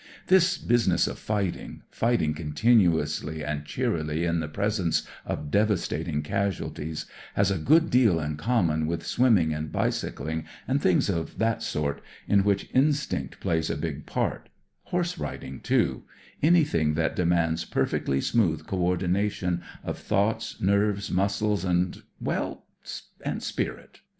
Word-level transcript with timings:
"This 0.29 0.57
business 0.57 1.05
of 1.05 1.19
fighting— 1.19 1.83
fighting 1.91 2.33
continuously 2.33 3.45
and 3.45 3.63
cheerily 3.65 4.25
in 4.25 4.39
the 4.39 4.47
presence 4.47 5.07
of 5.27 5.51
devastating 5.51 6.23
casualties— 6.23 7.05
has 7.35 7.51
a 7.51 7.59
good 7.59 7.91
deal 7.91 8.19
in 8.19 8.35
common 8.35 8.87
with 8.87 9.05
swimming 9.05 9.53
and 9.53 9.71
bicycling 9.71 10.45
and 10.67 10.81
things 10.81 11.07
of 11.07 11.37
that 11.37 11.61
sort 11.61 12.01
in 12.27 12.43
which 12.43 12.67
instinct 12.73 13.39
plays 13.39 13.69
a 13.69 13.77
big 13.77 14.07
part; 14.07 14.49
horse 14.85 15.19
riding, 15.19 15.59
too; 15.59 16.01
any 16.41 16.63
thing 16.63 16.95
that 16.95 17.15
demands 17.15 17.63
perfectly 17.63 18.19
smooth 18.19 18.65
co 18.65 18.77
ordination 18.79 19.61
of 19.83 19.99
thoughts, 19.99 20.59
nerves, 20.59 21.11
muscles, 21.11 21.63
and— 21.63 22.01
well, 22.19 22.65
and 23.23 23.43
spirit. 23.43 23.99